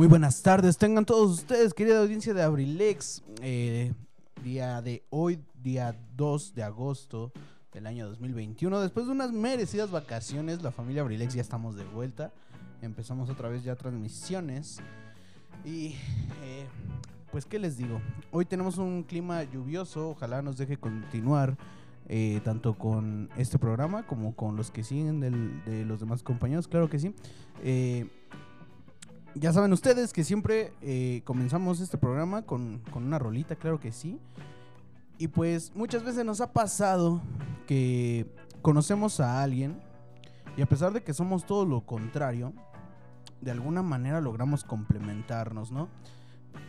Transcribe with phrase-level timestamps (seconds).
[0.00, 3.22] Muy buenas tardes, tengan todos ustedes, querida audiencia de Abrilex.
[3.42, 3.92] Eh,
[4.42, 7.32] día de hoy, día 2 de agosto
[7.70, 8.80] del año 2021.
[8.80, 12.32] Después de unas merecidas vacaciones, la familia Abrilex ya estamos de vuelta.
[12.80, 14.78] Empezamos otra vez ya transmisiones.
[15.66, 15.96] Y
[16.44, 16.66] eh,
[17.30, 18.00] pues, ¿qué les digo?
[18.32, 21.58] Hoy tenemos un clima lluvioso, ojalá nos deje continuar.
[22.08, 26.88] eh, tanto con este programa como con los que siguen de los demás compañeros, claro
[26.88, 27.14] que sí.
[27.62, 28.08] Eh,
[29.34, 33.92] ya saben ustedes que siempre eh, comenzamos este programa con, con una rolita, claro que
[33.92, 34.18] sí.
[35.18, 37.20] Y pues muchas veces nos ha pasado
[37.66, 38.26] que
[38.62, 39.80] conocemos a alguien
[40.56, 42.52] y a pesar de que somos todo lo contrario,
[43.40, 45.88] de alguna manera logramos complementarnos, ¿no?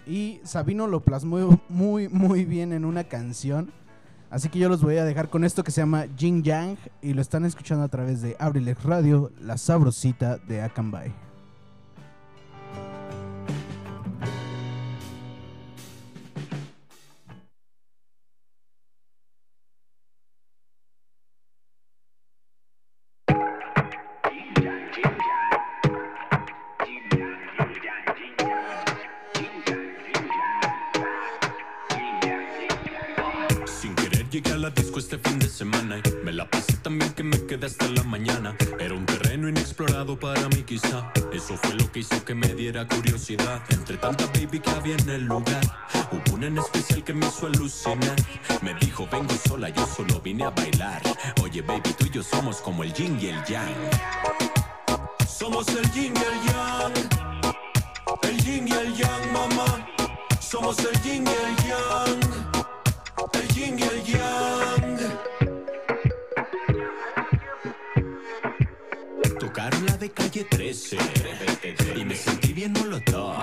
[0.05, 3.71] Y Sabino lo plasmó muy, muy bien en una canción.
[4.29, 7.13] Así que yo los voy a dejar con esto que se llama Jing Yang y
[7.13, 11.30] lo están escuchando a través de Abrilex Radio, la sabrosita de Akanbay.
[60.61, 62.19] Somos el yin y el yang.
[63.33, 64.99] El yin y el yang.
[69.39, 70.97] Tocaron la de calle 13
[71.95, 73.33] y me sentí bien molotov.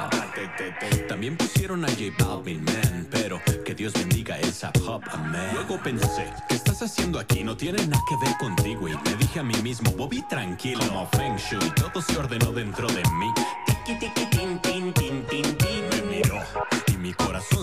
[1.08, 5.50] También pusieron a J Balvin, man, pero que Dios bendiga el hip hop, man.
[5.54, 7.42] Luego pensé, ¿qué estás haciendo aquí?
[7.42, 11.08] No tiene nada que ver contigo y me dije a mí mismo, Bobby, tranquilo, como
[11.08, 13.32] Feng Shui, todo se ordenó dentro de mí.
[13.66, 14.60] Tiki, tiki, tin,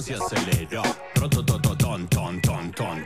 [0.02, 0.16] se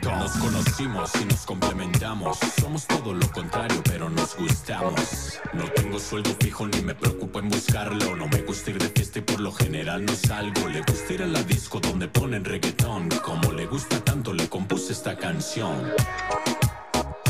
[0.18, 2.38] Nos conocimos y nos complementamos.
[2.60, 5.40] Somos todo lo contrario, pero nos gustamos.
[5.52, 8.16] No tengo sueldo fijo ni me preocupo en buscarlo.
[8.16, 10.68] No me gusta ir de fiesta y por lo general no salgo.
[10.68, 13.08] Le gusta ir a la disco donde ponen reggaetón.
[13.22, 15.92] Como le gusta tanto, le compuse esta canción.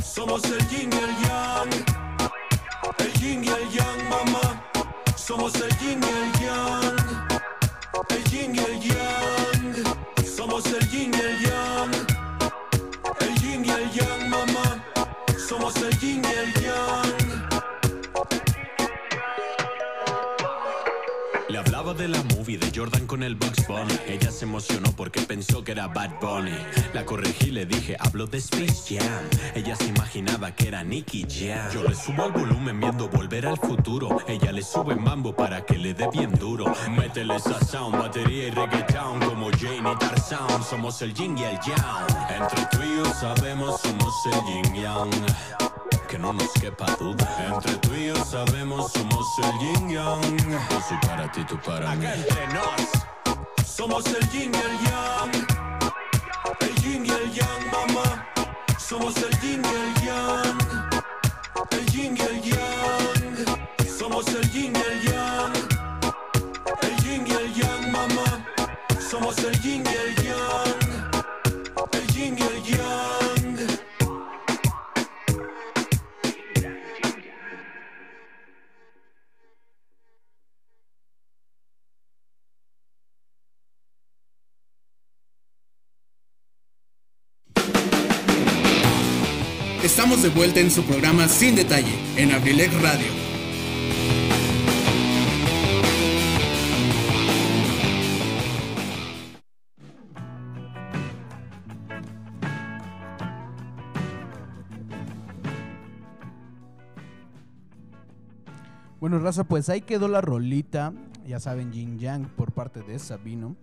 [0.02, 1.70] Somos el yin y el yang.
[2.98, 4.62] El yin y el yang, mamá.
[5.16, 6.39] Somos el yin y el yang.
[8.08, 9.84] El yin y el yang.
[10.24, 11.92] Somos el yin y el yang.
[13.20, 14.82] El yin y el yang, mamá.
[15.36, 15.98] Somos el
[22.80, 23.92] Jordan con el Bugs Bunny.
[24.08, 26.56] Ella se emocionó porque pensó que era Bad Bunny.
[26.94, 29.22] La corregí, le dije, hablo de Space Jam.
[29.54, 31.70] Ella se imaginaba que era Nicky Jam.
[31.74, 34.22] Yo le subo al volumen viendo volver al futuro.
[34.26, 36.72] Ella le sube mambo para que le dé bien duro.
[36.96, 40.64] Métele esa sound, batería y reggaeton como Jane y Tarzan.
[40.64, 42.06] Somos el yin y el yang.
[42.30, 45.69] Entre tú y yo sabemos, somos el yin yang
[46.10, 47.24] que no nos quepa duda.
[47.54, 50.38] Entre tú y yo sabemos, somos el yin yang.
[50.70, 52.04] Yo soy para ti, tú para mí.
[52.04, 55.46] entre nos, somos el yin y el yang.
[56.60, 58.26] El yin y el yang, mamá.
[58.76, 60.58] Somos el yin y el yang.
[61.70, 63.68] El yin y el yang.
[63.96, 65.52] Somos el yin y el yang.
[66.82, 68.44] El yin y el yang, mamá.
[68.98, 70.19] Somos el yin y el yang.
[90.22, 93.06] De vuelta en su programa Sin Detalle, en Abrilex Radio.
[109.00, 110.92] Bueno, raza, pues ahí quedó la rolita.
[111.26, 113.56] Ya saben, Jin Yang por parte de Sabino.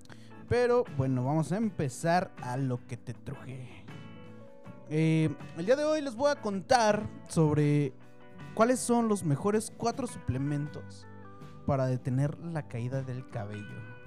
[0.49, 3.86] Pero bueno, vamos a empezar a lo que te truje.
[4.89, 7.91] Eh, el día de hoy les voy a contar sobre
[8.53, 11.05] cuáles son los mejores cuatro suplementos
[11.65, 13.97] para detener la caída del cabello.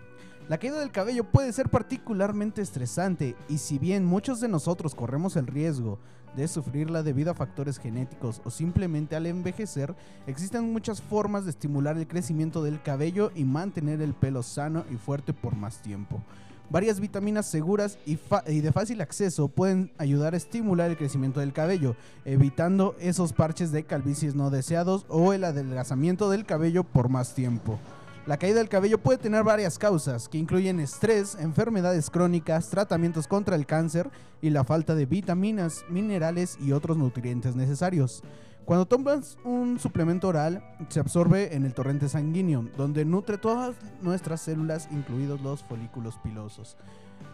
[0.49, 5.37] La caída del cabello puede ser particularmente estresante y si bien muchos de nosotros corremos
[5.37, 5.99] el riesgo
[6.35, 9.95] de sufrirla debido a factores genéticos o simplemente al envejecer,
[10.27, 14.97] existen muchas formas de estimular el crecimiento del cabello y mantener el pelo sano y
[14.97, 16.23] fuerte por más tiempo.
[16.71, 18.17] Varias vitaminas seguras y,
[18.61, 23.83] de fácil acceso pueden ayudar a estimular el crecimiento del cabello, evitando esos parches de
[23.83, 27.81] calvicies no deseados o el adelgazamiento del cabello por más tiempo.
[28.25, 33.57] La caída del cabello puede tener varias causas, que incluyen estrés, enfermedades crónicas, tratamientos contra
[33.57, 34.09] el cáncer
[34.41, 38.23] y la falta de vitaminas, minerales y otros nutrientes necesarios.
[38.71, 44.43] Cuando tomas un suplemento oral, se absorbe en el torrente sanguíneo, donde nutre todas nuestras
[44.43, 46.77] células, incluidos los folículos pilosos.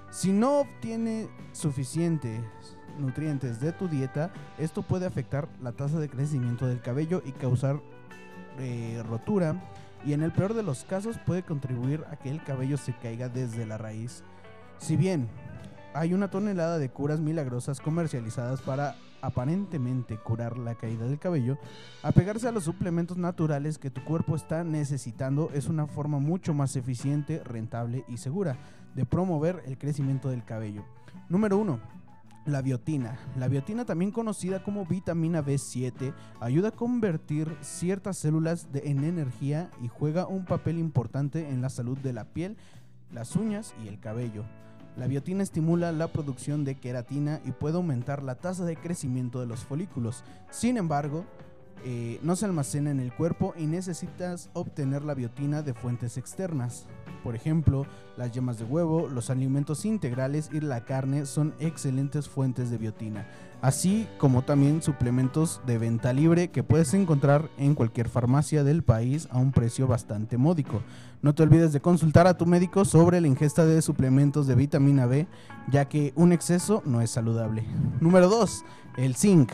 [0.09, 2.41] Si no obtiene suficientes
[2.99, 7.83] nutrientes de tu dieta, esto puede afectar la tasa de crecimiento del cabello y causar
[8.59, 9.63] eh, rotura
[10.07, 13.29] y en el peor de los casos puede contribuir a que el cabello se caiga
[13.29, 14.25] desde la raíz.
[14.79, 15.29] Si bien
[15.93, 21.59] hay una tonelada de curas milagrosas comercializadas para aparentemente curar la caída del cabello,
[22.03, 26.77] apegarse a los suplementos naturales que tu cuerpo está necesitando es una forma mucho más
[26.77, 28.57] eficiente, rentable y segura
[28.95, 30.85] de promover el crecimiento del cabello.
[31.29, 31.81] Número 1.
[32.47, 33.19] La biotina.
[33.37, 39.89] La biotina, también conocida como vitamina B7, ayuda a convertir ciertas células en energía y
[39.89, 42.57] juega un papel importante en la salud de la piel,
[43.13, 44.45] las uñas y el cabello.
[44.97, 49.47] La biotina estimula la producción de queratina y puede aumentar la tasa de crecimiento de
[49.47, 50.25] los folículos.
[50.51, 51.27] Sin embargo,
[51.85, 56.87] eh, no se almacena en el cuerpo y necesitas obtener la biotina de fuentes externas.
[57.23, 62.71] Por ejemplo, las yemas de huevo, los alimentos integrales y la carne son excelentes fuentes
[62.71, 63.27] de biotina,
[63.63, 69.29] así como también suplementos de venta libre que puedes encontrar en cualquier farmacia del país
[69.31, 70.83] a un precio bastante módico.
[71.23, 75.07] No te olvides de consultar a tu médico sobre la ingesta de suplementos de vitamina
[75.07, 75.27] B,
[75.71, 77.65] ya que un exceso no es saludable.
[78.01, 78.65] Número 2.
[78.99, 79.53] El zinc.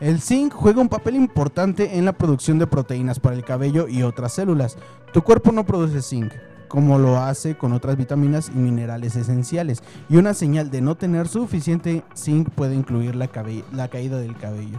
[0.00, 4.04] El zinc juega un papel importante en la producción de proteínas para el cabello y
[4.04, 4.76] otras células.
[5.12, 6.32] Tu cuerpo no produce zinc,
[6.68, 9.82] como lo hace con otras vitaminas y minerales esenciales.
[10.08, 14.78] Y una señal de no tener suficiente zinc puede incluir la, caída del cabello.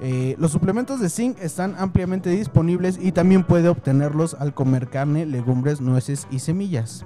[0.00, 5.26] Eh, los suplementos de zinc están ampliamente disponibles y también puede obtenerlos al comer carne,
[5.26, 7.04] legumbres, nueces y semillas.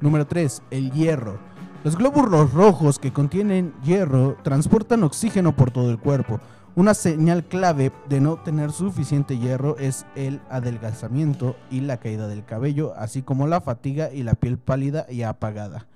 [0.00, 0.62] Número 3.
[0.70, 1.38] El hierro.
[1.84, 6.40] Los glóbulos rojos que contienen hierro transportan oxígeno por todo el cuerpo.
[6.76, 12.44] Una señal clave de no tener suficiente hierro es el adelgazamiento y la caída del
[12.44, 15.86] cabello, así como la fatiga y la piel pálida y apagada.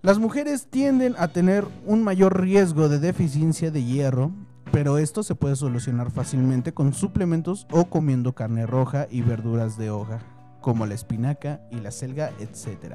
[0.00, 4.30] Las mujeres tienden a tener un mayor riesgo de deficiencia de hierro,
[4.72, 9.90] pero esto se puede solucionar fácilmente con suplementos o comiendo carne roja y verduras de
[9.90, 10.20] hoja,
[10.62, 12.94] como la espinaca y la selga, etc.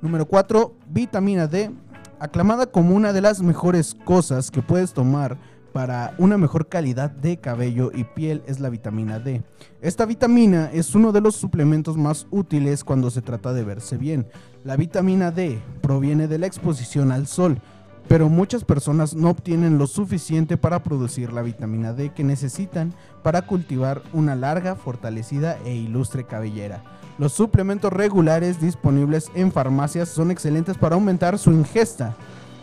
[0.00, 0.76] Número 4.
[0.90, 1.72] Vitamina D.
[2.20, 5.36] Aclamada como una de las mejores cosas que puedes tomar
[5.72, 9.42] para una mejor calidad de cabello y piel es la vitamina D.
[9.80, 14.26] Esta vitamina es uno de los suplementos más útiles cuando se trata de verse bien.
[14.64, 17.60] La vitamina D proviene de la exposición al sol,
[18.08, 23.42] pero muchas personas no obtienen lo suficiente para producir la vitamina D que necesitan para
[23.42, 26.82] cultivar una larga, fortalecida e ilustre cabellera.
[27.18, 32.16] Los suplementos regulares disponibles en farmacias son excelentes para aumentar su ingesta,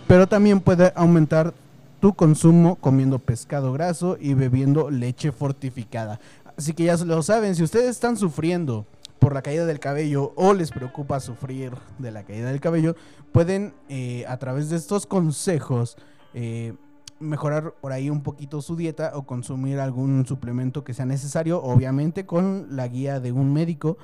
[0.08, 1.54] pero también puede aumentar
[2.00, 6.20] tu consumo comiendo pescado graso y bebiendo leche fortificada.
[6.58, 8.86] Así que ya lo saben, si ustedes están sufriendo
[9.20, 12.96] por la caída del cabello o les preocupa sufrir de la caída del cabello,
[13.32, 15.98] pueden eh, a través de estos consejos
[16.34, 16.74] eh,
[17.20, 22.26] mejorar por ahí un poquito su dieta o consumir algún suplemento que sea necesario, obviamente
[22.26, 23.98] con la guía de un médico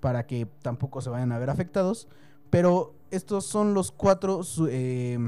[0.00, 2.08] para que tampoco se vayan a ver afectados.
[2.50, 5.18] Pero estos son los cuatro eh,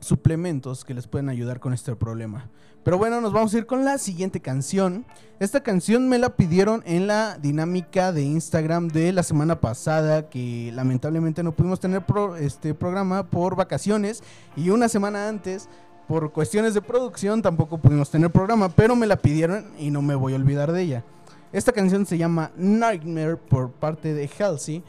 [0.00, 2.50] suplementos que les pueden ayudar con este problema.
[2.82, 5.04] Pero bueno, nos vamos a ir con la siguiente canción.
[5.38, 10.70] Esta canción me la pidieron en la dinámica de Instagram de la semana pasada, que
[10.74, 12.02] lamentablemente no pudimos tener
[12.38, 14.22] este programa por vacaciones.
[14.56, 15.68] Y una semana antes,
[16.08, 20.14] por cuestiones de producción tampoco pudimos tener programa, pero me la pidieron y no me
[20.14, 21.04] voy a olvidar de ella.
[21.52, 24.82] Esta canción se llama Nightmare por parte de Halsey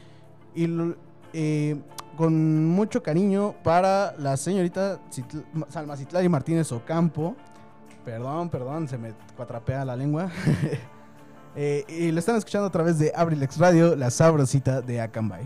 [0.55, 0.67] y
[1.33, 1.79] eh,
[2.17, 7.35] con mucho cariño para la señorita Citl- Salma Citlali Martínez Ocampo.
[8.05, 10.29] Perdón, perdón, se me cuatrapea la lengua.
[11.53, 15.43] Eh, y lo están escuchando a través de Abrilex Radio, la sabrosita de Acambay.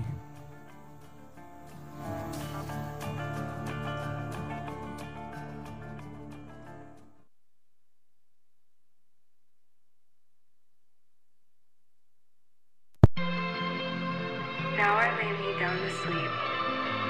[16.05, 16.31] Sleep.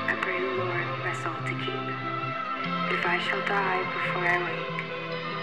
[0.07, 1.85] I pray the Lord my soul to keep.
[2.95, 4.79] If I shall die before I wake,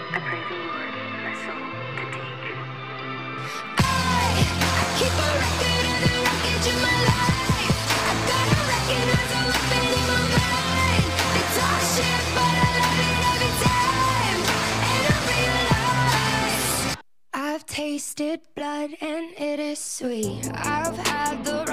[0.09, 1.61] I pray the Lord my soul
[1.99, 2.49] to take.
[4.97, 7.77] Keep a record of the wreckage of my life.
[8.09, 11.07] I gotta recognize a weapon in my mind.
[11.33, 14.39] They talk shit, but I love it every time.
[14.93, 16.97] And I realize
[17.33, 20.49] I've tasted blood and it is sweet.
[20.55, 21.72] I've had the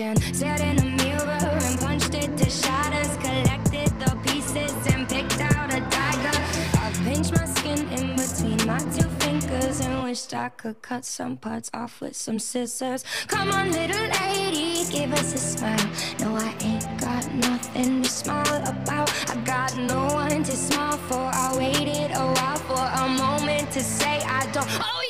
[0.00, 0.16] again.
[0.34, 3.16] Sat in a mirror and punched it to shatters.
[3.18, 6.38] Collected the pieces and picked out a dagger.
[6.82, 11.36] I've pinched my skin in between my two fingers and wished I could cut some
[11.36, 13.04] parts off with some scissors.
[13.26, 15.90] Come on, little lady, give us a smile.
[16.20, 19.10] No, I ain't got nothing to smile about.
[19.30, 21.30] I got no one to smile for.
[21.44, 25.09] I waited a while for a moment to say I don't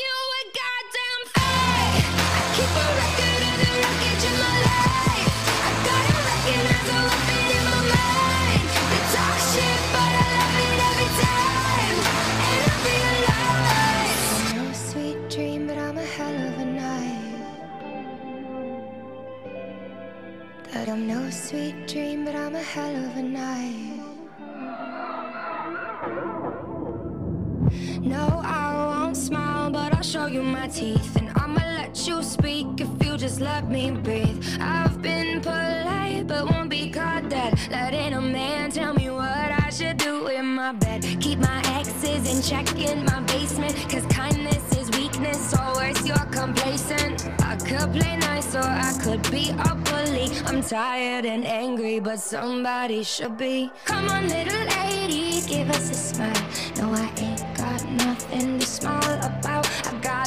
[30.61, 31.17] my teeth.
[31.17, 34.39] And I'ma let you speak if you just let me breathe.
[34.61, 37.59] I've been polite, but won't be caught dead.
[37.71, 41.01] Letting a man tell me what I should do in my bed.
[41.25, 43.75] Keep my exes in check in my basement.
[43.89, 45.43] Cause kindness is weakness,
[45.77, 47.17] worse, you're complacent.
[47.51, 50.29] I could play nice, or I could be a bully.
[50.45, 53.71] I'm tired and angry, but somebody should be.
[53.87, 56.45] Come on, little lady, give us a smile.
[56.77, 59.50] No, I ain't got nothing to smile about.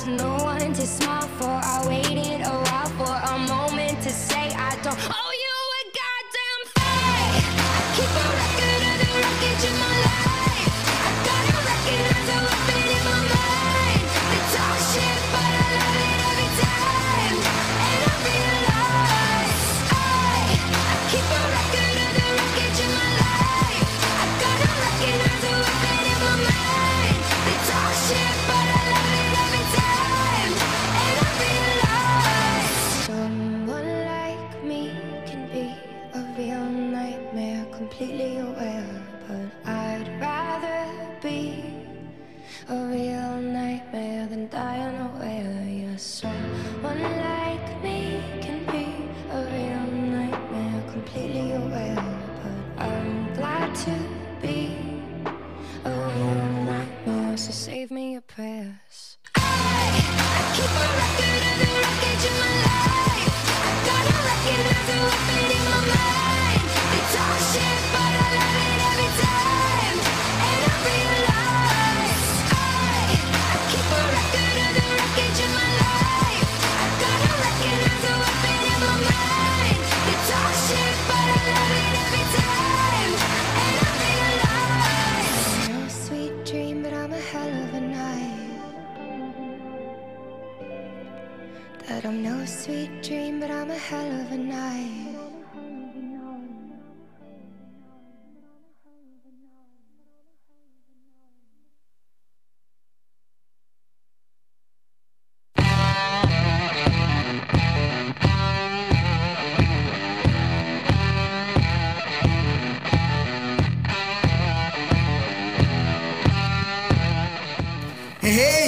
[0.06, 1.46] No one to smile for.
[1.48, 3.63] I waited a while for a moment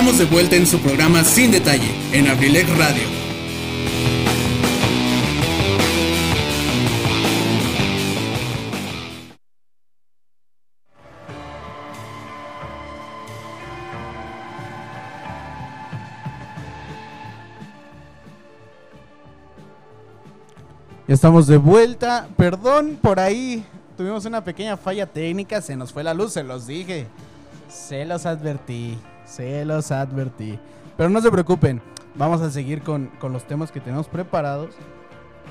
[0.00, 3.02] Estamos de vuelta en su programa Sin Detalle, en Abrilex Radio.
[21.06, 22.26] Ya estamos de vuelta.
[22.38, 23.66] Perdón por ahí.
[23.98, 25.60] Tuvimos una pequeña falla técnica.
[25.60, 27.06] Se nos fue la luz, se los dije.
[27.68, 28.96] Se los advertí.
[29.30, 30.58] Se los advertí.
[30.96, 31.80] Pero no se preocupen.
[32.16, 34.74] Vamos a seguir con, con los temas que tenemos preparados.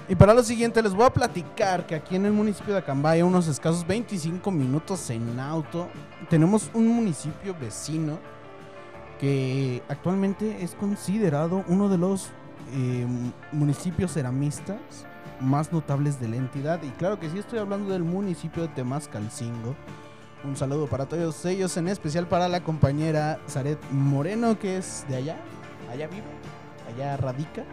[0.09, 3.21] Y para lo siguiente les voy a platicar que aquí en el municipio de Acambay,
[3.21, 5.88] a unos escasos 25 minutos en auto,
[6.29, 8.19] tenemos un municipio vecino
[9.19, 12.29] que actualmente es considerado uno de los
[12.74, 13.07] eh,
[13.51, 14.79] municipios ceramistas
[15.39, 16.81] más notables de la entidad.
[16.83, 19.75] Y claro que sí, estoy hablando del municipio de Temascalcingo.
[20.43, 25.17] Un saludo para todos ellos, en especial para la compañera Zaret Moreno, que es de
[25.17, 25.38] allá,
[25.91, 26.24] allá vive,
[26.93, 27.63] allá radica.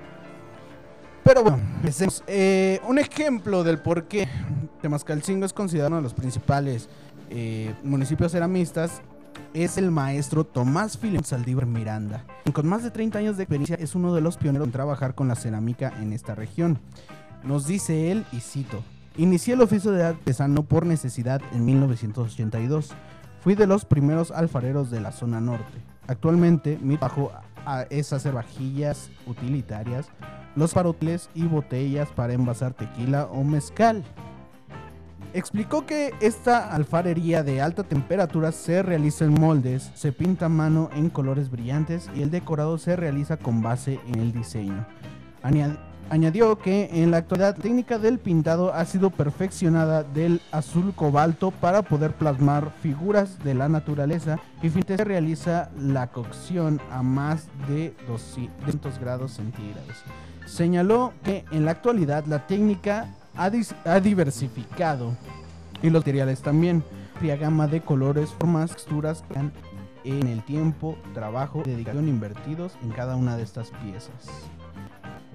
[1.22, 2.24] Pero bueno, empecemos.
[2.26, 4.28] Eh, un ejemplo del por qué
[4.82, 6.88] Temascalcingo es considerado uno de los principales
[7.30, 9.00] eh, municipios ceramistas
[9.54, 12.24] es el maestro Tomás Filón Saldívar Miranda.
[12.52, 15.28] Con más de 30 años de experiencia es uno de los pioneros en trabajar con
[15.28, 16.78] la cerámica en esta región.
[17.42, 18.82] Nos dice él, y cito,
[19.16, 22.94] inicié el oficio de artesano por necesidad en 1982.
[23.40, 25.82] Fui de los primeros alfareros de la zona norte.
[26.06, 27.32] Actualmente mi trabajo
[27.90, 30.08] es hacer vajillas utilitarias,
[30.54, 34.04] los faroles y botellas para envasar tequila o mezcal.
[35.32, 40.88] Explicó que esta alfarería de alta temperatura se realiza en moldes, se pinta a mano
[40.94, 44.86] en colores brillantes y el decorado se realiza con base en el diseño.
[46.08, 51.50] Añadió que en la actualidad la técnica del pintado ha sido perfeccionada del azul cobalto
[51.50, 57.48] para poder plasmar figuras de la naturaleza y finalmente se realiza la cocción a más
[57.68, 59.96] de 200 grados centígrados.
[60.46, 63.50] Señaló que en la actualidad la técnica ha,
[64.00, 65.12] diversificado
[65.82, 66.84] y los materiales también.
[67.14, 69.38] Amplia gama de colores, formas, texturas que
[70.04, 74.50] en el tiempo, trabajo, dedicación invertidos en cada una de estas piezas.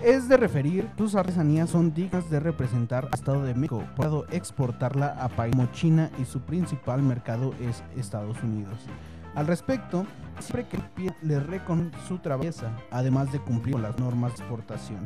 [0.03, 5.09] Es de referir, tus artesanías son dignas de representar al Estado de México, puedo exportarla
[5.09, 8.79] a países como China y su principal mercado es Estados Unidos.
[9.35, 10.07] Al respecto,
[10.39, 12.49] siempre que le reconoce su trabajo,
[12.89, 15.05] además de cumplir con las normas de exportación.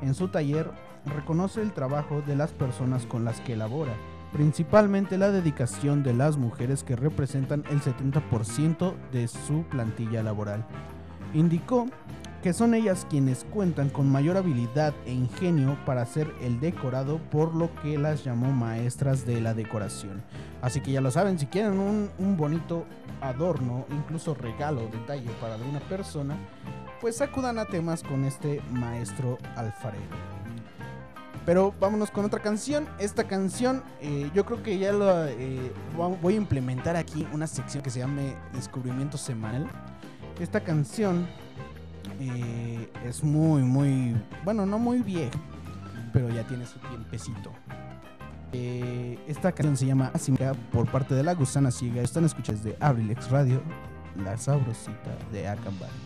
[0.00, 0.70] En su taller,
[1.06, 3.94] reconoce el trabajo de las personas con las que elabora,
[4.32, 10.64] principalmente la dedicación de las mujeres que representan el 70% de su plantilla laboral.
[11.34, 11.86] Indicó
[12.46, 17.52] que son ellas quienes cuentan con mayor habilidad e ingenio para hacer el decorado, por
[17.56, 20.22] lo que las llamó maestras de la decoración.
[20.62, 22.86] Así que ya lo saben, si quieren un, bonito
[23.20, 26.36] adorno, incluso regalo, detalle para alguna persona,
[27.00, 30.04] pues acudan a temas con este maestro alfarero.
[31.44, 32.86] Pero vámonos con otra canción.
[33.00, 35.72] Esta canción, eh, yo creo que ya lo eh,
[36.22, 39.66] voy a implementar aquí una sección que se llame Descubrimiento Semanal.
[40.38, 41.26] Esta canción
[43.04, 45.38] es muy, muy, bueno, no muy vieja,
[46.12, 47.52] pero ya tiene su tiempecito.
[48.52, 52.02] Eh, esta canción se llama Asimca por parte de la gusana ciega.
[52.02, 53.60] Están escuchando desde Abrilex Radio,
[54.24, 56.05] la sabrosita de Acambay.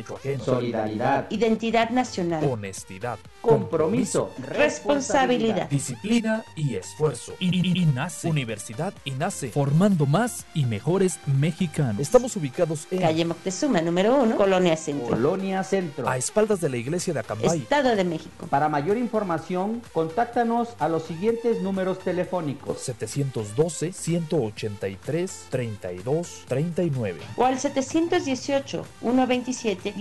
[0.00, 0.44] ajeno.
[0.44, 3.18] solidaridad, identidad nacional, Honestidad.
[3.46, 5.68] Compromiso, responsabilidad.
[5.70, 7.34] Disciplina y esfuerzo.
[7.40, 8.28] INACE.
[8.28, 9.48] Universidad INACE.
[9.50, 12.00] Formando más y mejores mexicanos.
[12.00, 16.08] Estamos ubicados en Calle Moctezuma número 1, Colonia Centro, Colonia Centro.
[16.08, 17.58] a espaldas de la iglesia de Acambay.
[17.58, 18.46] Estado de México.
[18.48, 22.80] Para mayor información, contáctanos a los siguientes números telefónicos.
[22.80, 27.20] 712 183 32 39.
[27.36, 29.94] O al 718 127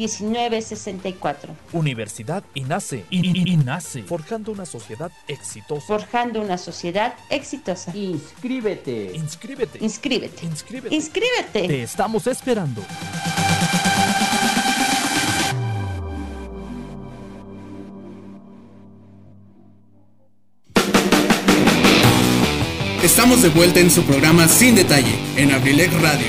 [3.35, 3.35] 1964.
[3.35, 3.99] Universidad INACE.
[3.99, 4.03] INACE.
[4.03, 5.85] Forjando una sociedad exitosa.
[5.85, 7.95] Forjando una sociedad exitosa.
[7.95, 9.11] Inscríbete.
[9.13, 9.79] Inscríbete.
[9.81, 10.45] Inscríbete.
[10.45, 10.95] Inscríbete.
[10.95, 11.67] Inscríbete.
[11.67, 12.81] Te estamos esperando.
[23.03, 26.27] Estamos de vuelta en su programa Sin Detalle, en Abrilex Radio.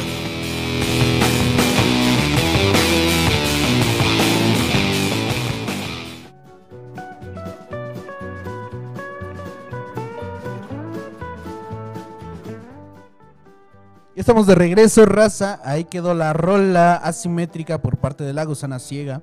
[14.26, 15.60] Estamos de regreso, raza.
[15.62, 19.22] Ahí quedó la rola asimétrica por parte de la gusana ciega.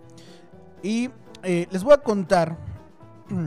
[0.82, 1.10] Y
[1.44, 2.58] eh, les voy a contar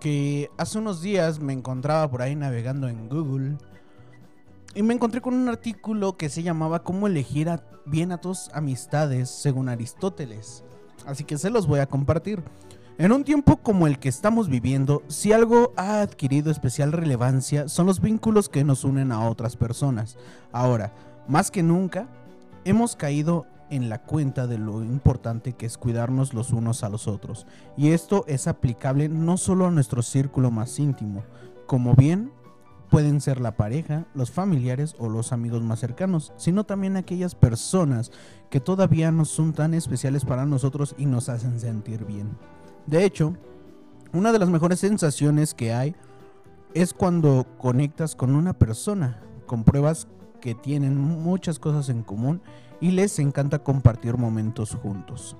[0.00, 3.56] que hace unos días me encontraba por ahí navegando en Google.
[4.76, 7.50] Y me encontré con un artículo que se llamaba Cómo elegir
[7.84, 10.62] bien a tus amistades según Aristóteles.
[11.04, 12.44] Así que se los voy a compartir.
[12.96, 17.86] En un tiempo como el que estamos viviendo, si algo ha adquirido especial relevancia son
[17.86, 20.16] los vínculos que nos unen a otras personas.
[20.52, 20.92] Ahora,
[21.26, 22.06] más que nunca,
[22.64, 27.08] hemos caído en la cuenta de lo importante que es cuidarnos los unos a los
[27.08, 27.48] otros.
[27.76, 31.24] Y esto es aplicable no solo a nuestro círculo más íntimo,
[31.66, 32.30] como bien
[32.90, 38.12] pueden ser la pareja, los familiares o los amigos más cercanos, sino también aquellas personas
[38.50, 42.36] que todavía no son tan especiales para nosotros y nos hacen sentir bien.
[42.86, 43.34] De hecho,
[44.12, 45.94] una de las mejores sensaciones que hay
[46.74, 50.08] es cuando conectas con una persona, compruebas
[50.40, 52.42] que tienen muchas cosas en común
[52.80, 55.36] y les encanta compartir momentos juntos.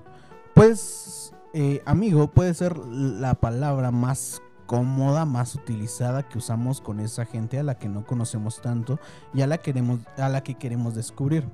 [0.53, 7.25] Pues, eh, amigo, puede ser la palabra más cómoda, más utilizada que usamos con esa
[7.25, 8.99] gente a la que no conocemos tanto
[9.33, 11.45] y a la, queremos, a la que queremos descubrir.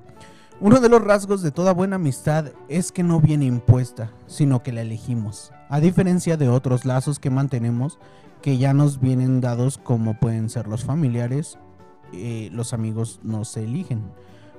[0.64, 4.70] Uno de los rasgos de toda buena amistad es que no viene impuesta, sino que
[4.70, 5.50] la elegimos.
[5.68, 7.98] A diferencia de otros lazos que mantenemos,
[8.42, 11.58] que ya nos vienen dados como pueden ser los familiares,
[12.12, 14.02] eh, los amigos no se eligen.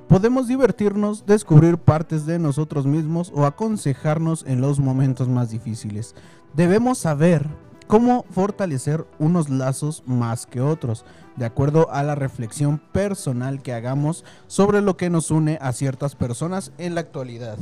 [0.09, 6.15] Podemos divertirnos, descubrir partes de nosotros mismos o aconsejarnos en los momentos más difíciles.
[6.53, 7.47] Debemos saber
[7.83, 14.23] cómo fortalecer unos lazos más que otros, de acuerdo a la reflexión personal que hagamos
[14.47, 17.57] sobre lo que nos une a ciertas personas en la actualidad.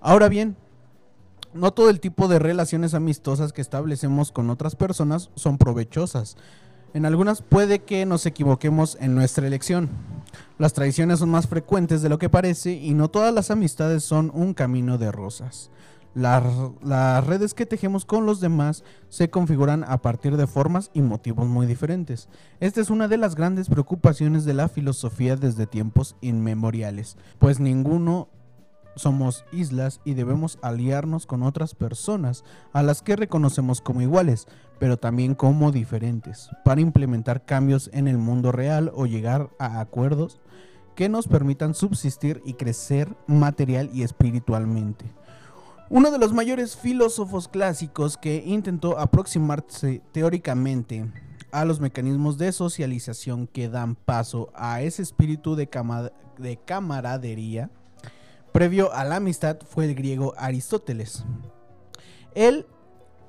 [0.00, 0.56] Ahora bien,
[1.54, 6.36] no todo el tipo de relaciones amistosas que establecemos con otras personas son provechosas.
[6.94, 9.88] En algunas puede que nos equivoquemos en nuestra elección.
[10.58, 14.30] Las traiciones son más frecuentes de lo que parece y no todas las amistades son
[14.34, 15.70] un camino de rosas.
[16.14, 21.46] Las, redes que tejemos con los demás se configuran a partir de formas y motivos
[21.46, 22.28] muy diferentes.
[22.60, 28.28] Esta es una de las grandes preocupaciones de la filosofía desde tiempos inmemoriales, pues ninguno
[28.94, 32.44] somos islas y debemos aliarnos con otras personas
[32.74, 34.46] a las que reconocemos como iguales,
[34.78, 40.42] pero también como diferentes, para implementar cambios en el mundo real o llegar a acuerdos
[40.94, 45.06] que nos permitan subsistir y crecer material y espiritualmente.
[45.94, 51.04] Uno de los mayores filósofos clásicos que intentó aproximarse teóricamente
[51.50, 57.68] a los mecanismos de socialización que dan paso a ese espíritu de, cama- de camaradería
[58.52, 61.26] previo a la amistad fue el griego Aristóteles.
[62.34, 62.64] Él,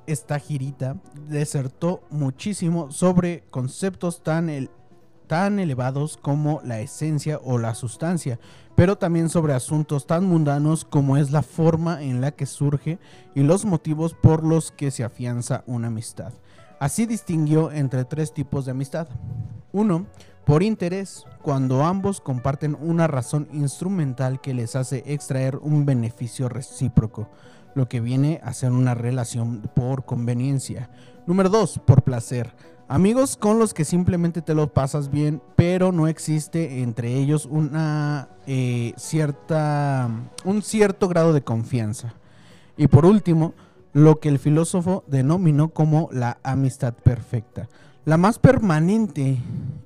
[0.08, 0.95] esta girita,
[1.28, 8.39] desertó muchísimo sobre conceptos tan elevados como la esencia o la sustancia,
[8.75, 12.99] pero también sobre asuntos tan mundanos como es la forma en la que surge
[13.36, 16.33] y los motivos por los que se afianza una amistad.
[16.79, 19.07] Así distinguió entre tres tipos de amistad.
[19.71, 20.05] Uno,
[20.45, 27.29] por interés, cuando ambos comparten una razón instrumental que les hace extraer un beneficio recíproco,
[27.75, 30.89] lo que viene a ser una relación por conveniencia.
[31.25, 32.53] Número 2, por placer.
[32.89, 38.29] Amigos con los que simplemente te lo pasas bien, pero no existe entre ellos una
[38.45, 40.09] eh, cierta,
[40.43, 42.13] un cierto grado de confianza.
[42.75, 43.53] Y por último,
[43.93, 47.69] lo que el filósofo denominó como la amistad perfecta,
[48.05, 49.37] la más permanente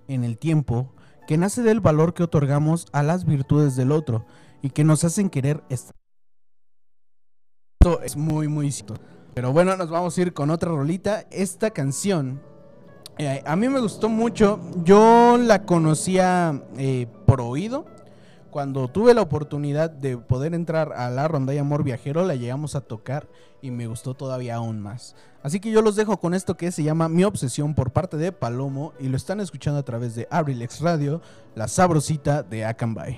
[0.08, 0.92] en el tiempo,
[1.28, 4.26] que nace del valor que otorgamos a las virtudes del otro
[4.62, 5.94] y que nos hacen querer estar.
[7.80, 8.96] Esto es muy, muy cierto.
[9.36, 11.28] Pero bueno, nos vamos a ir con otra rolita.
[11.30, 12.42] Esta canción
[13.18, 14.60] eh, a mí me gustó mucho.
[14.84, 17.86] Yo la conocía eh, por oído.
[18.52, 22.82] Cuando tuve la oportunidad de poder entrar a la rondalla Amor Viajero, la llegamos a
[22.82, 23.28] tocar
[23.62, 25.16] y me gustó todavía aún más.
[25.44, 28.32] Así que yo los dejo con esto que se llama Mi Obsesión por parte de
[28.32, 31.22] Palomo y lo están escuchando a través de Abrilex Radio,
[31.56, 33.18] la sabrosita de Akanbay.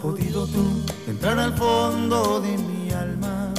[0.00, 3.52] Podido tú entrar al fondo de mi alma.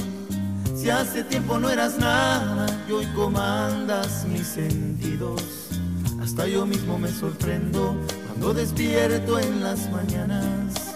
[0.74, 5.42] Si hace tiempo no eras nada y hoy comandas mis sentidos.
[6.20, 10.94] Hasta yo mismo me sorprendo cuando despierto en las mañanas.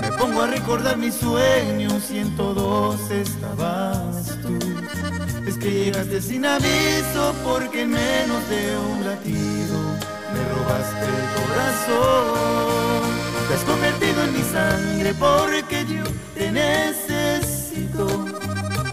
[0.00, 4.58] Me pongo a recordar mis sueños y en todos estabas tú.
[5.46, 9.78] Es que llegaste sin aviso porque en menos de un latido
[10.32, 13.15] me robaste el corazón.
[13.48, 16.02] Te has convertido en mi sangre porque yo
[16.34, 18.24] te necesito.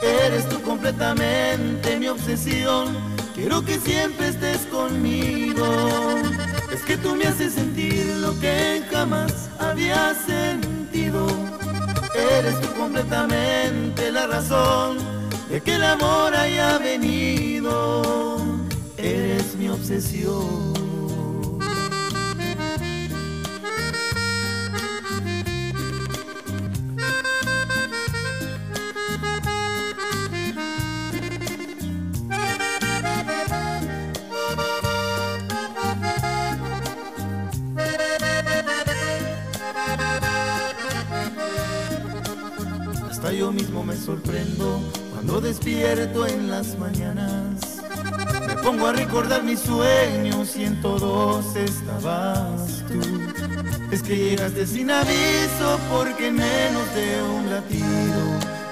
[0.01, 2.95] Eres tú completamente mi obsesión.
[3.33, 5.65] Quiero que siempre estés conmigo.
[6.71, 11.25] Es que tú me haces sentir lo que jamás había sentido.
[12.13, 14.97] Eres tú completamente la razón
[15.49, 18.37] de que el amor haya venido.
[18.97, 20.92] Eres mi obsesión.
[43.43, 44.79] Yo mismo me sorprendo
[45.11, 47.81] cuando despierto en las mañanas.
[48.47, 53.01] Me pongo a recordar mis sueños y en todos estabas tú.
[53.91, 58.21] Es que llegaste sin aviso porque en menos de un latido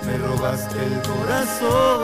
[0.06, 2.04] me robaste el corazón.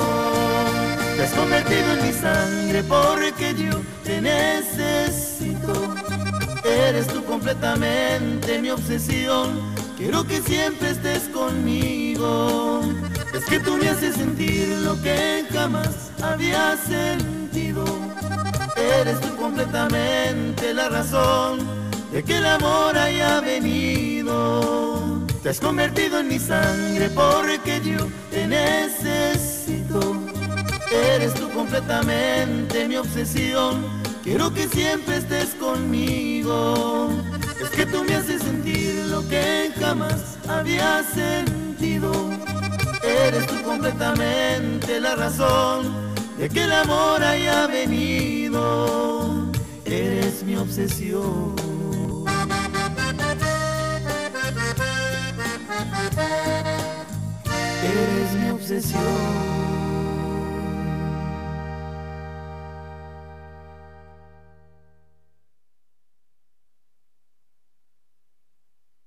[1.15, 5.95] Te has convertido en mi sangre porque yo te necesito.
[6.65, 9.86] Eres tú completamente mi obsesión.
[9.97, 12.81] Quiero que siempre estés conmigo.
[13.33, 17.83] Es que tú me haces sentir lo que jamás había sentido.
[18.75, 21.59] Eres tú completamente la razón
[22.11, 25.25] de que el amor haya venido.
[25.41, 30.15] Te has convertido en mi sangre porque yo te necesito.
[30.91, 33.83] Eres tú completamente mi obsesión.
[34.23, 37.09] Quiero que siempre estés conmigo.
[37.77, 42.11] Que tú me haces sentir lo que jamás había sentido.
[43.03, 45.93] Eres tú completamente la razón
[46.39, 49.51] de que el amor haya venido.
[49.85, 51.53] Eres mi obsesión.
[57.83, 59.66] Eres mi obsesión.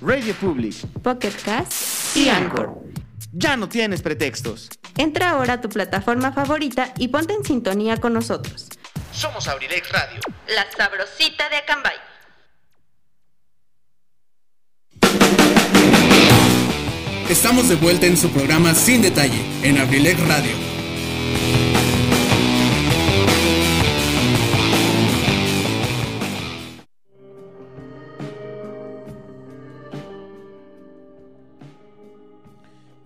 [0.00, 2.82] Radio Public, Pocket Cast y Anchor.
[3.32, 4.68] Ya no tienes pretextos.
[4.96, 8.68] Entra ahora a tu plataforma favorita y ponte en sintonía con nosotros.
[9.12, 10.20] Somos Abrilex Radio.
[10.54, 11.96] La sabrosita de Acambay.
[17.28, 20.52] Estamos de vuelta en su programa Sin Detalle, en Abrilex Radio.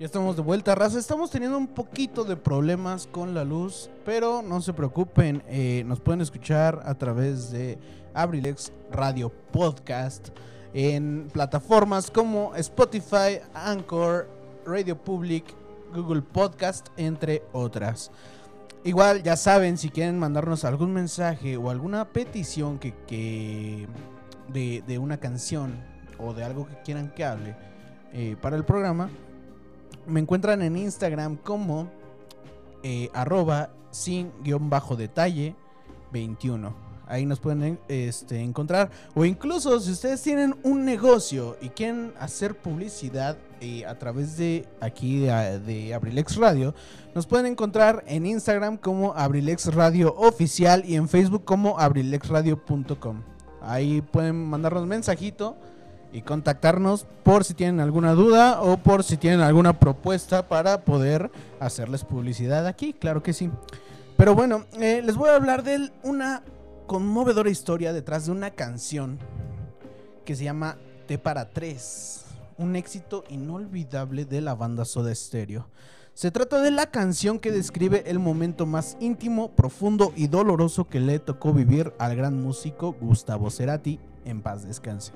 [0.02, 0.98] Ya estamos de vuelta, raza.
[0.98, 5.44] Estamos teniendo un poquito de problemas con la luz, pero no se preocupen.
[5.46, 7.78] eh, nos pueden escuchar a través de
[8.12, 10.30] Abrilex Radio Podcast
[10.74, 14.28] en plataformas como Spotify, Anchor,
[14.66, 15.44] Radio Public,
[15.94, 18.10] Google Podcast, entre otras.
[18.82, 23.86] Igual, ya saben, si quieren mandarnos algún mensaje o alguna petición que, que-
[24.52, 25.76] de, de una canción
[26.18, 27.54] o de algo que quieran que hable
[28.12, 29.08] eh, para el programa,
[30.06, 31.88] me encuentran en Instagram como
[32.82, 35.54] eh, arroba sin guion bajo detalle
[36.12, 36.92] 21.
[37.06, 38.90] Ahí nos pueden este, encontrar.
[39.14, 44.66] O incluso si ustedes tienen un negocio y quieren hacer publicidad eh, a través de
[44.80, 46.74] aquí de, de Abrilex Radio,
[47.14, 53.22] nos pueden encontrar en Instagram como Abrilex Radio Oficial y en Facebook como abrilexradio.com.
[53.60, 55.56] Ahí pueden mandarnos mensajito
[56.12, 61.30] y contactarnos por si tienen alguna duda o por si tienen alguna propuesta para poder
[61.58, 63.50] hacerles publicidad aquí, claro que sí.
[64.16, 66.42] Pero bueno, eh, les voy a hablar de una
[66.86, 69.18] conmovedora historia detrás de una canción
[70.24, 72.24] que se llama T para tres,
[72.58, 75.66] un éxito inolvidable de la banda Soda Stereo.
[76.14, 81.00] Se trata de la canción que describe el momento más íntimo, profundo y doloroso que
[81.00, 85.12] le tocó vivir al gran músico Gustavo Cerati, en paz descanse.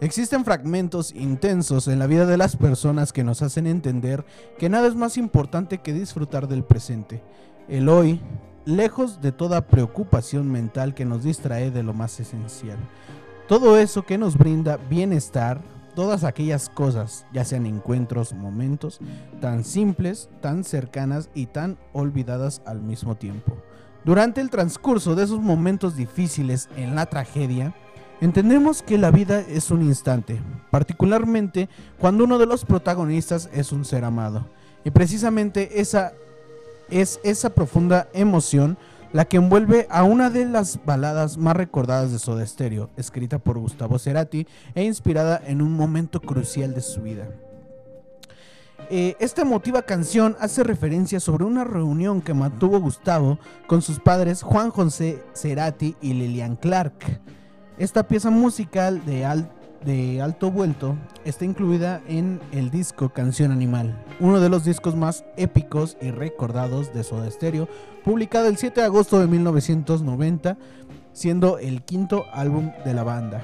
[0.00, 4.24] Existen fragmentos intensos en la vida de las personas que nos hacen entender
[4.56, 7.20] que nada es más importante que disfrutar del presente.
[7.68, 8.20] El hoy,
[8.64, 12.78] lejos de toda preocupación mental que nos distrae de lo más esencial.
[13.48, 15.60] Todo eso que nos brinda bienestar,
[15.96, 19.00] todas aquellas cosas, ya sean encuentros, momentos,
[19.40, 23.56] tan simples, tan cercanas y tan olvidadas al mismo tiempo.
[24.04, 27.74] Durante el transcurso de esos momentos difíciles en la tragedia,
[28.20, 30.40] entendemos que la vida es un instante,
[30.70, 34.46] particularmente cuando uno de los protagonistas es un ser amado.
[34.84, 36.12] Y precisamente esa
[36.90, 38.78] es esa profunda emoción
[39.12, 43.58] la que envuelve a una de las baladas más recordadas de Soda Stereo, escrita por
[43.58, 47.28] Gustavo Cerati e inspirada en un momento crucial de su vida.
[48.90, 54.42] Eh, esta emotiva canción hace referencia sobre una reunión que mantuvo Gustavo con sus padres
[54.42, 57.20] Juan José Cerati y Lilian Clark.
[57.78, 59.50] Esta pieza musical de, al-
[59.84, 65.24] de alto vuelto está incluida en el disco Canción Animal, uno de los discos más
[65.36, 67.68] épicos y recordados de Soda Stereo,
[68.04, 70.56] publicado el 7 de agosto de 1990,
[71.12, 73.42] siendo el quinto álbum de la banda.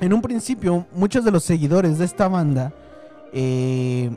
[0.00, 2.72] En un principio, muchos de los seguidores de esta banda
[3.32, 4.10] eh,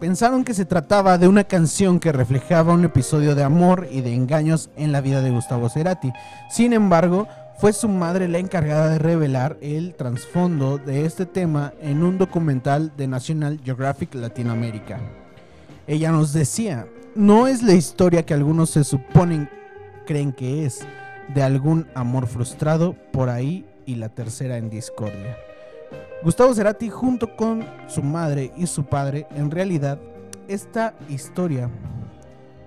[0.00, 4.14] pensaron que se trataba de una canción que reflejaba un episodio de amor y de
[4.14, 6.10] engaños en la vida de Gustavo Cerati.
[6.50, 7.28] Sin embargo,
[7.60, 12.90] fue su madre la encargada de revelar el trasfondo de este tema en un documental
[12.96, 14.98] de National Geographic Latinoamérica.
[15.86, 19.50] Ella nos decía, no es la historia que algunos se suponen
[20.06, 20.86] creen que es,
[21.34, 25.36] de algún amor frustrado por ahí y la tercera en discordia.
[26.22, 30.00] Gustavo Cerati junto con su madre y su padre, en realidad,
[30.48, 31.68] esta historia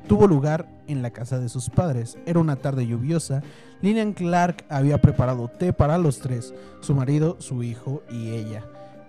[0.07, 2.17] tuvo lugar en la casa de sus padres.
[2.25, 3.43] Era una tarde lluviosa.
[3.81, 8.63] Lillian Clark había preparado té para los tres, su marido, su hijo y ella.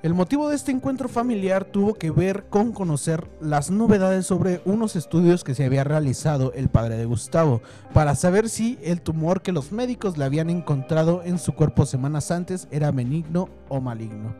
[0.04, 4.96] El motivo de este encuentro familiar tuvo que ver con conocer las novedades sobre unos
[4.96, 7.62] estudios que se había realizado el padre de Gustavo
[7.94, 12.30] para saber si el tumor que los médicos le habían encontrado en su cuerpo semanas
[12.30, 14.34] antes era benigno o maligno.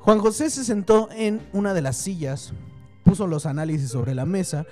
[0.00, 2.52] Juan José se sentó en una de las sillas,
[3.08, 4.66] puso los análisis sobre la mesa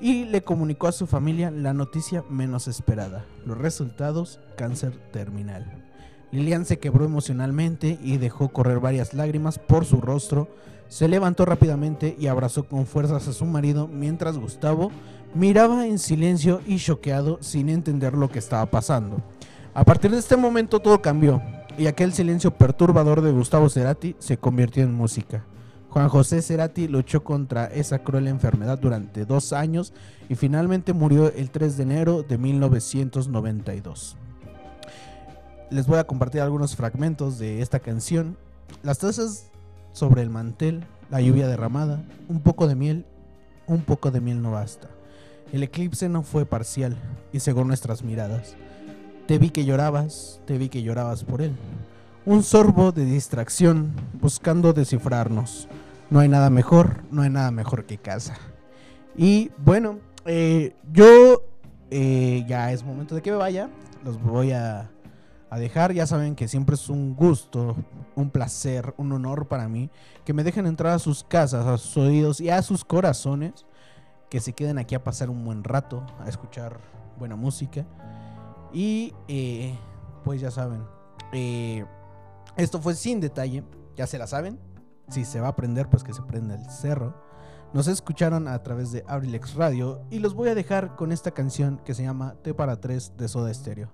[0.00, 5.84] y le comunicó a su familia la noticia menos esperada, los resultados cáncer terminal.
[6.30, 10.48] Lilian se quebró emocionalmente y dejó correr varias lágrimas por su rostro.
[10.88, 14.90] Se levantó rápidamente y abrazó con fuerzas a su marido mientras Gustavo
[15.34, 19.18] miraba en silencio y choqueado sin entender lo que estaba pasando.
[19.74, 21.42] A partir de este momento todo cambió
[21.76, 25.44] y aquel silencio perturbador de Gustavo Cerati se convirtió en música.
[25.92, 29.92] Juan José Cerati luchó contra esa cruel enfermedad durante dos años
[30.30, 34.16] y finalmente murió el 3 de enero de 1992.
[35.70, 38.38] Les voy a compartir algunos fragmentos de esta canción.
[38.82, 39.50] Las tazas
[39.92, 43.04] sobre el mantel, la lluvia derramada, un poco de miel,
[43.66, 44.88] un poco de miel no basta.
[45.52, 46.96] El eclipse no fue parcial
[47.34, 48.56] y según nuestras miradas.
[49.26, 51.54] Te vi que llorabas, te vi que llorabas por él.
[52.24, 55.68] Un sorbo de distracción buscando descifrarnos.
[56.12, 58.36] No hay nada mejor, no hay nada mejor que casa.
[59.16, 61.42] Y bueno, eh, yo
[61.90, 63.70] eh, ya es momento de que me vaya.
[64.04, 64.90] Los voy a,
[65.48, 65.94] a dejar.
[65.94, 67.76] Ya saben que siempre es un gusto,
[68.14, 69.88] un placer, un honor para mí
[70.26, 73.64] que me dejen entrar a sus casas, a sus oídos y a sus corazones
[74.28, 76.78] que se queden aquí a pasar un buen rato, a escuchar
[77.18, 77.86] buena música.
[78.70, 79.74] Y eh,
[80.24, 80.82] pues ya saben,
[82.58, 83.64] esto fue sin detalle,
[83.96, 84.71] ya se la saben.
[85.12, 87.14] Si se va a prender, pues que se prenda el cerro.
[87.74, 91.82] Nos escucharon a través de Abrilex Radio y los voy a dejar con esta canción
[91.84, 93.92] que se llama T para 3 de Soda Stereo.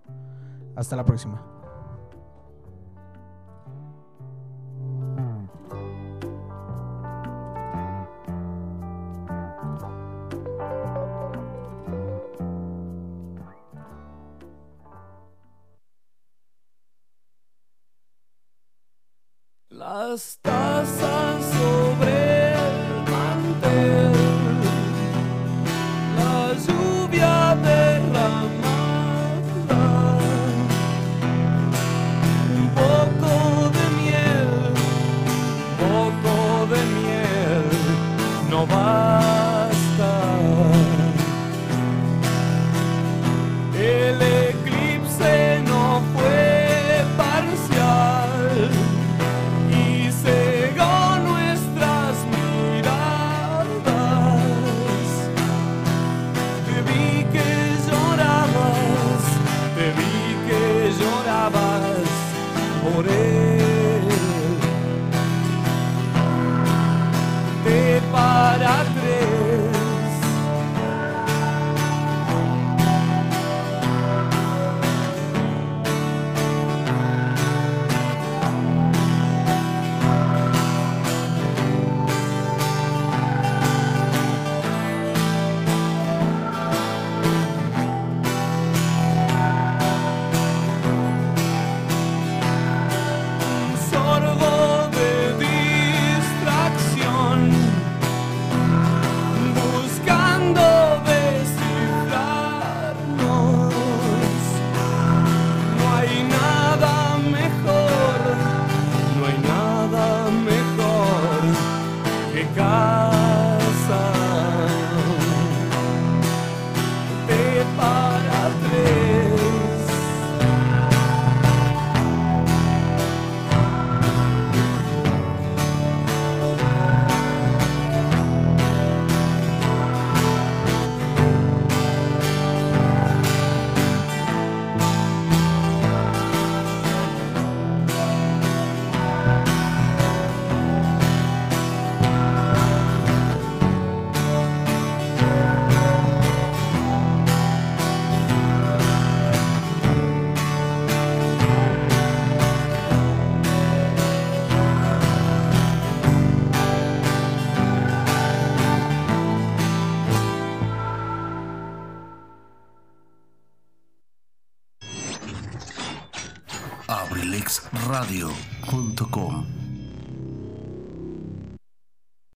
[0.76, 1.42] Hasta la próxima.
[19.68, 20.97] Las tazas